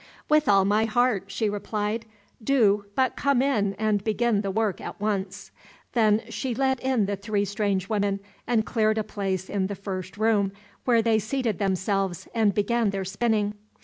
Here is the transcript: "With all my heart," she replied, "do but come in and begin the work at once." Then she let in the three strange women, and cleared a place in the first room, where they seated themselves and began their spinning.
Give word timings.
"With 0.27 0.49
all 0.49 0.65
my 0.65 0.85
heart," 0.85 1.25
she 1.27 1.47
replied, 1.47 2.07
"do 2.43 2.85
but 2.95 3.15
come 3.15 3.39
in 3.39 3.75
and 3.75 4.03
begin 4.03 4.41
the 4.41 4.49
work 4.49 4.81
at 4.81 4.99
once." 4.99 5.51
Then 5.93 6.23
she 6.31 6.55
let 6.55 6.79
in 6.79 7.05
the 7.05 7.15
three 7.15 7.45
strange 7.45 7.87
women, 7.87 8.19
and 8.47 8.65
cleared 8.65 8.97
a 8.97 9.03
place 9.03 9.47
in 9.47 9.67
the 9.67 9.75
first 9.75 10.17
room, 10.17 10.53
where 10.85 11.03
they 11.03 11.19
seated 11.19 11.59
themselves 11.59 12.27
and 12.33 12.55
began 12.55 12.89
their 12.89 13.05
spinning. 13.05 13.53